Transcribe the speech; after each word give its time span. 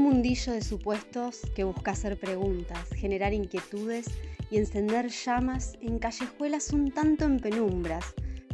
Un 0.00 0.14
mundillo 0.14 0.54
de 0.54 0.62
supuestos 0.62 1.42
que 1.54 1.62
busca 1.62 1.90
hacer 1.90 2.18
preguntas, 2.18 2.88
generar 2.96 3.34
inquietudes 3.34 4.06
y 4.50 4.56
encender 4.56 5.10
llamas 5.10 5.76
en 5.82 5.98
callejuelas 5.98 6.72
un 6.72 6.90
tanto 6.90 7.26
en 7.26 7.38
penumbras, 7.38 8.06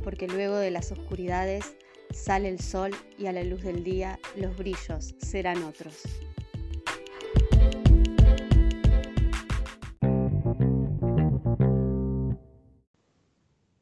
porque 0.02 0.26
luego 0.26 0.56
de 0.56 0.72
las 0.72 0.90
oscuridades 0.90 1.76
sale 2.10 2.48
el 2.48 2.58
sol 2.58 2.90
y 3.16 3.26
a 3.26 3.32
la 3.32 3.44
luz 3.44 3.62
del 3.62 3.84
día 3.84 4.18
los 4.34 4.56
brillos 4.56 5.14
serán 5.18 5.62
otros. 5.62 6.02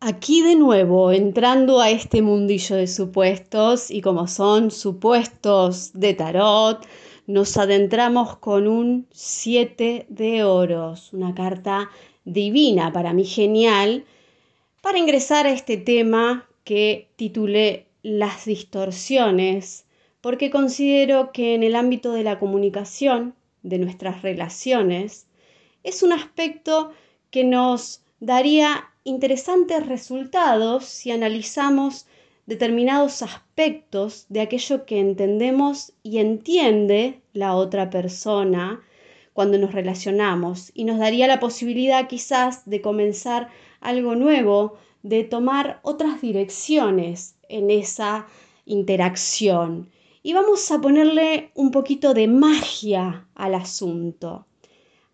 Aquí 0.00 0.42
de 0.42 0.54
nuevo, 0.54 1.12
entrando 1.12 1.80
a 1.80 1.88
este 1.88 2.20
mundillo 2.20 2.76
de 2.76 2.86
supuestos 2.86 3.90
y 3.90 4.02
como 4.02 4.28
son 4.28 4.70
supuestos 4.70 5.92
de 5.94 6.12
tarot, 6.12 6.86
nos 7.27 7.56
adentramos 7.56 8.37
con 8.37 8.69
un 8.69 9.06
7 9.12 10.06
de 10.09 10.45
oros, 10.45 11.12
una 11.12 11.34
carta 11.34 11.91
divina, 12.24 12.92
para 12.92 13.12
mí 13.12 13.24
genial, 13.24 14.05
para 14.83 14.98
ingresar 14.98 15.47
a 15.47 15.52
este 15.52 15.77
tema 15.77 16.47
que 16.64 17.09
titulé 17.16 17.87
Las 18.02 18.45
distorsiones, 18.45 19.87
porque 20.20 20.50
considero 20.50 21.33
que 21.33 21.55
en 21.55 21.62
el 21.62 21.77
ámbito 21.77 22.12
de 22.12 22.24
la 22.24 22.38
comunicación, 22.38 23.34
de 23.62 23.78
nuestras 23.78 24.22
relaciones, 24.22 25.27
es 25.83 26.02
un 26.02 26.12
aspecto 26.12 26.92
que 27.30 27.45
nos 27.45 28.02
daría 28.20 28.91
interesantes 29.05 29.86
resultados 29.86 30.84
si 30.84 31.11
analizamos 31.11 32.06
determinados 32.47 33.23
aspectos 33.23 34.27
de 34.29 34.41
aquello 34.41 34.84
que 34.84 35.01
entendemos 35.01 35.93
y 36.03 36.19
entiende 36.19 37.20
la 37.33 37.55
otra 37.55 37.91
persona 37.91 38.83
cuando 39.33 39.59
nos 39.59 39.73
relacionamos 39.73 40.70
y 40.75 40.84
nos 40.84 40.98
daría 40.98 41.27
la 41.27 41.41
posibilidad 41.41 42.06
quizás 42.06 42.69
de 42.69 42.81
comenzar 42.81 43.48
algo 43.81 44.14
nuevo, 44.14 44.78
de 45.03 45.25
tomar 45.25 45.81
otras 45.83 46.20
direcciones 46.20 47.34
en 47.48 47.70
esa 47.70 48.27
interacción. 48.64 49.91
Y 50.23 50.33
vamos 50.33 50.70
a 50.70 50.81
ponerle 50.81 51.51
un 51.55 51.70
poquito 51.70 52.14
de 52.14 52.29
magia 52.29 53.27
al 53.34 53.55
asunto. 53.55 54.47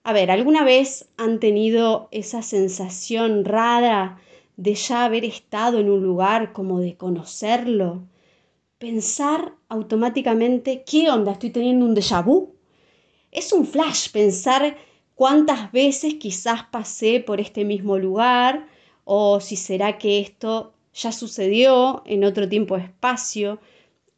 A 0.04 0.12
ver, 0.12 0.30
¿alguna 0.30 0.64
vez 0.64 1.08
han 1.16 1.40
tenido 1.40 2.08
esa 2.10 2.42
sensación 2.42 3.44
rara 3.44 4.18
de 4.60 4.74
ya 4.74 5.06
haber 5.06 5.24
estado 5.24 5.78
en 5.78 5.88
un 5.88 6.02
lugar 6.02 6.52
como 6.52 6.80
de 6.80 6.94
conocerlo? 6.94 8.02
Pensar 8.76 9.54
automáticamente, 9.70 10.84
¿qué 10.84 11.10
onda? 11.10 11.32
¿Estoy 11.32 11.48
teniendo 11.48 11.86
un 11.86 11.96
déjà 11.96 12.22
vu? 12.22 12.54
Es 13.32 13.54
un 13.54 13.66
flash 13.66 14.10
pensar 14.10 14.76
cuántas 15.14 15.72
veces 15.72 16.16
quizás 16.16 16.64
pasé 16.70 17.20
por 17.20 17.40
este 17.40 17.64
mismo 17.64 17.96
lugar 17.96 18.68
o 19.04 19.40
si 19.40 19.56
será 19.56 19.96
que 19.96 20.20
esto 20.20 20.74
ya 20.92 21.10
sucedió 21.10 22.02
en 22.04 22.22
otro 22.24 22.46
tiempo 22.46 22.76
espacio. 22.76 23.60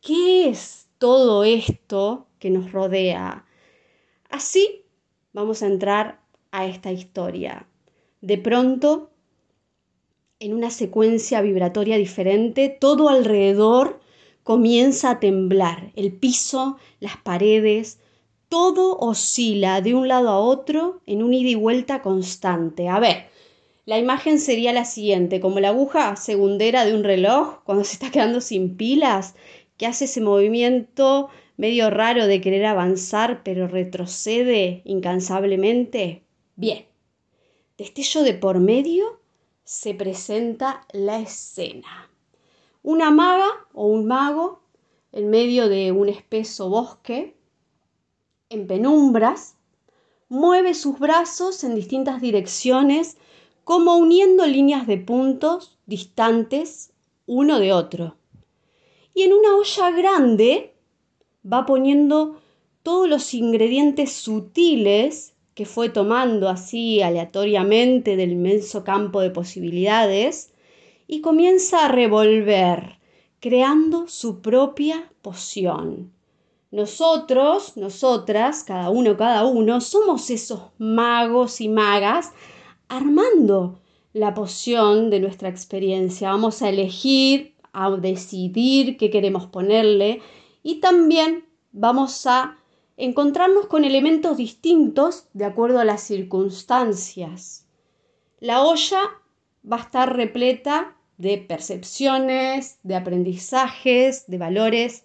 ¿Qué 0.01 0.49
es 0.49 0.89
todo 0.99 1.45
esto 1.45 2.27
que 2.41 2.51
nos 2.51 2.73
rodea? 2.73 3.47
Así 4.29 4.87
vamos 5.33 5.63
a 5.63 5.69
entrar 5.69 6.21
a 6.51 6.67
esta 6.67 6.91
historia. 6.91 7.69
De 8.21 8.39
pronto, 8.39 9.12
en 10.43 10.55
una 10.55 10.71
secuencia 10.71 11.41
vibratoria 11.41 11.97
diferente, 11.97 12.69
todo 12.69 13.09
alrededor 13.09 14.01
comienza 14.43 15.11
a 15.11 15.21
temblar. 15.21 15.93
El 15.95 16.13
piso, 16.13 16.79
las 16.99 17.17
paredes, 17.17 18.01
todo 18.49 18.99
oscila 18.99 19.81
de 19.81 19.95
un 19.95 20.09
lado 20.09 20.31
a 20.31 20.41
otro 20.41 21.01
en 21.07 21.23
un 21.23 21.33
ida 21.33 21.51
y 21.51 21.55
vuelta 21.55 22.03
constante. 22.03 22.89
A 22.89 22.99
ver, 22.99 23.27
la 23.87 24.01
imagen 24.01 24.41
sería 24.41 24.73
la 24.73 24.85
siguiente, 24.85 25.39
como 25.39 25.61
la 25.61 25.69
aguja 25.69 26.17
segundera 26.17 26.85
de 26.85 26.95
un 26.95 27.05
reloj 27.05 27.63
cuando 27.63 27.85
se 27.85 27.93
está 27.93 28.11
quedando 28.11 28.41
sin 28.41 28.77
pilas, 28.77 29.37
que 29.77 29.87
hace 29.87 30.07
ese 30.07 30.21
movimiento 30.21 31.29
medio 31.57 31.89
raro 31.89 32.27
de 32.27 32.41
querer 32.41 32.67
avanzar 32.67 33.43
pero 33.45 33.69
retrocede 33.69 34.83
incansablemente? 34.85 36.25
Bien, 36.57 36.85
destello 37.79 38.25
de 38.25 38.35
por 38.35 38.59
medio 38.59 39.22
se 39.65 39.95
presenta 39.95 40.87
la 40.93 41.19
escena. 41.21 42.11
Una 42.83 43.11
maga 43.11 43.49
o 43.73 43.87
un 43.87 44.07
mago 44.07 44.63
en 45.13 45.31
medio 45.31 45.69
de 45.69 45.93
un 45.93 46.09
espeso 46.09 46.69
bosque, 46.69 47.37
en 48.49 48.67
penumbras, 48.67 49.57
mueve 50.29 50.75
sus 50.75 50.99
brazos 50.99 51.63
en 51.65 51.75
distintas 51.75 52.21
direcciones 52.21 53.17
como 53.65 53.97
uniendo 53.97 54.47
líneas 54.47 54.87
de 54.87 54.99
puntos 54.99 55.79
distantes 55.87 56.93
uno 57.27 57.61
de 57.61 57.73
otro. 57.73 58.17
Y 59.15 59.23
en 59.23 59.35
una 59.35 59.57
olla 59.57 59.91
grande 59.91 60.75
va 61.51 61.67
poniendo 61.67 62.41
todos 62.83 63.09
los 63.09 63.35
ingredientes 63.35 64.13
sutiles 64.13 65.32
que 65.55 65.67
fue 65.67 65.89
tomando 65.89 66.49
así 66.49 67.03
aleatoriamente 67.03 68.17
del 68.17 68.33
inmenso 68.33 68.85
campo 68.85 69.21
de 69.21 69.31
posibilidades 69.31 70.53
y 71.07 71.21
comienza 71.21 71.85
a 71.85 71.89
revolver, 71.89 72.99
creando 73.41 74.09
su 74.09 74.41
propia 74.41 75.11
poción. 75.21 76.13
Nosotros, 76.71 77.77
nosotras, 77.77 78.65
cada 78.65 78.89
uno, 78.89 79.17
cada 79.19 79.45
uno, 79.45 79.83
somos 79.83 80.31
esos 80.31 80.63
magos 80.79 81.61
y 81.61 81.69
magas 81.69 82.33
armando 82.89 83.79
la 84.15 84.33
poción 84.33 85.11
de 85.11 85.21
nuestra 85.21 85.51
experiencia. 85.51 86.31
Vamos 86.31 86.63
a 86.63 86.71
elegir, 86.71 87.55
a 87.75 87.91
decidir 87.91 88.97
qué 88.97 89.11
queremos 89.11 89.47
ponerle 89.47 90.23
y 90.63 90.77
también 90.77 91.45
vamos 91.73 92.27
a 92.27 92.57
encontrarnos 93.05 93.67
con 93.67 93.85
elementos 93.85 94.37
distintos 94.37 95.27
de 95.33 95.45
acuerdo 95.45 95.81
a 95.81 95.85
las 95.85 96.05
circunstancias. 96.05 97.67
La 98.39 98.63
olla 98.63 99.01
va 99.71 99.79
a 99.79 99.81
estar 99.81 100.17
repleta 100.17 100.97
de 101.19 101.39
percepciones, 101.39 102.79
de 102.85 102.95
aprendizajes, 102.95 104.29
de 104.29 104.39
valores, 104.39 105.05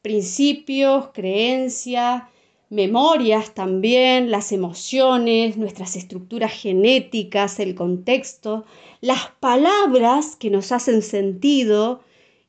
principios, 0.00 1.08
creencias, 1.12 2.22
memorias 2.70 3.52
también, 3.52 4.30
las 4.30 4.52
emociones, 4.52 5.56
nuestras 5.56 5.96
estructuras 5.96 6.52
genéticas, 6.52 7.58
el 7.58 7.74
contexto, 7.74 8.64
las 9.00 9.26
palabras 9.40 10.36
que 10.36 10.50
nos 10.50 10.70
hacen 10.70 11.02
sentido 11.02 12.00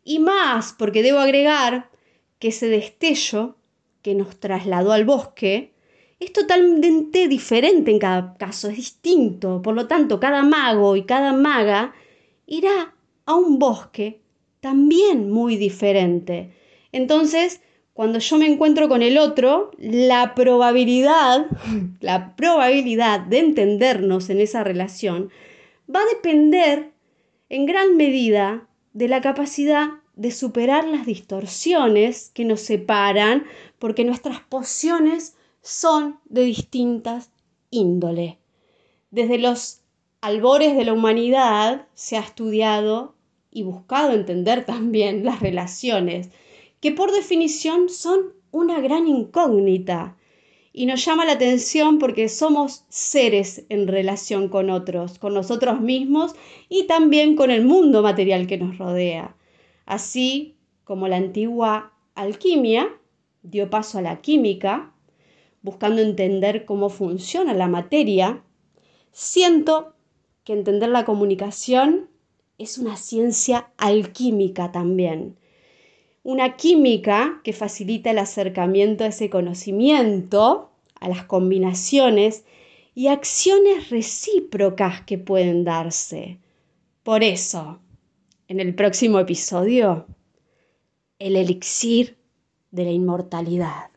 y 0.03 0.19
más, 0.19 0.75
porque 0.77 1.01
debo 1.01 1.17
agregar 1.17 1.89
que 2.37 2.49
ese 2.49 2.67
destello 2.67 3.55
que 4.05 4.13
nos 4.13 4.39
trasladó 4.39 4.91
al 4.91 5.03
bosque 5.03 5.73
es 6.19 6.31
totalmente 6.31 7.27
diferente 7.27 7.89
en 7.89 7.97
cada 7.97 8.35
caso, 8.37 8.69
es 8.69 8.75
distinto. 8.75 9.63
Por 9.63 9.73
lo 9.73 9.87
tanto, 9.87 10.19
cada 10.19 10.43
mago 10.43 10.95
y 10.95 11.05
cada 11.05 11.33
maga 11.33 11.91
irá 12.45 12.93
a 13.25 13.33
un 13.33 13.57
bosque 13.57 14.21
también 14.59 15.31
muy 15.31 15.57
diferente. 15.57 16.53
Entonces, 16.91 17.61
cuando 17.93 18.19
yo 18.19 18.37
me 18.37 18.45
encuentro 18.45 18.87
con 18.87 19.01
el 19.01 19.17
otro, 19.17 19.71
la 19.79 20.35
probabilidad, 20.35 21.47
la 21.99 22.35
probabilidad 22.35 23.21
de 23.21 23.39
entendernos 23.39 24.29
en 24.29 24.39
esa 24.39 24.63
relación 24.63 25.31
va 25.89 26.01
a 26.01 26.13
depender 26.13 26.91
en 27.49 27.65
gran 27.65 27.97
medida 27.97 28.67
de 28.93 29.07
la 29.07 29.21
capacidad 29.21 29.87
de 30.15 30.31
superar 30.31 30.87
las 30.87 31.05
distorsiones 31.05 32.31
que 32.33 32.45
nos 32.45 32.61
separan 32.61 33.45
porque 33.79 34.05
nuestras 34.05 34.39
pociones 34.41 35.35
son 35.61 36.19
de 36.25 36.43
distintas 36.43 37.31
índole. 37.69 38.37
Desde 39.11 39.37
los 39.37 39.81
albores 40.21 40.75
de 40.75 40.85
la 40.85 40.93
humanidad 40.93 41.87
se 41.93 42.17
ha 42.17 42.21
estudiado 42.21 43.15
y 43.51 43.63
buscado 43.63 44.11
entender 44.11 44.65
también 44.65 45.23
las 45.23 45.39
relaciones, 45.39 46.29
que 46.79 46.91
por 46.91 47.11
definición 47.11 47.89
son 47.89 48.33
una 48.51 48.79
gran 48.79 49.07
incógnita. 49.07 50.17
Y 50.71 50.87
nos 50.87 51.05
llama 51.05 51.25
la 51.25 51.33
atención 51.33 51.99
porque 51.99 52.27
somos 52.27 52.83
seres 52.89 53.65
en 53.69 53.87
relación 53.87 54.49
con 54.49 54.69
otros, 54.69 55.19
con 55.19 55.33
nosotros 55.33 55.79
mismos 55.79 56.33
y 56.67 56.83
también 56.83 57.35
con 57.35 57.49
el 57.49 57.63
mundo 57.63 58.01
material 58.01 58.45
que 58.45 58.57
nos 58.57 58.77
rodea. 58.77 59.35
Así 59.85 60.55
como 60.83 61.07
la 61.07 61.17
antigua 61.17 61.93
alquimia 62.15 62.89
dio 63.43 63.69
paso 63.69 63.97
a 63.99 64.01
la 64.01 64.21
química, 64.21 64.93
buscando 65.61 66.01
entender 66.01 66.65
cómo 66.65 66.89
funciona 66.89 67.53
la 67.53 67.67
materia, 67.67 68.43
siento 69.11 69.93
que 70.43 70.53
entender 70.53 70.89
la 70.89 71.05
comunicación 71.05 72.09
es 72.57 72.77
una 72.77 72.97
ciencia 72.97 73.71
alquímica 73.77 74.71
también. 74.71 75.37
una 76.25 76.55
química 76.57 77.39
que 77.43 77.53
facilita 77.53 78.09
el 78.09 78.17
acercamiento 78.17 79.03
a 79.03 79.07
ese 79.07 79.29
conocimiento, 79.29 80.71
a 80.99 81.07
las 81.07 81.25
combinaciones 81.25 82.45
y 82.95 83.07
acciones 83.07 83.91
recíprocas 83.91 85.01
que 85.01 85.19
pueden 85.19 85.63
darse. 85.63 86.39
Por 87.03 87.23
eso, 87.23 87.79
en 88.47 88.59
el 88.59 88.75
próximo 88.75 89.19
episodio, 89.19 90.07
el 91.19 91.35
elixir 91.35 92.17
de 92.71 92.83
la 92.83 92.91
inmortalidad. 92.91 93.89